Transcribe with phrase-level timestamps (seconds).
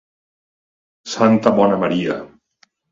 [1.17, 2.21] Santa bona Maria!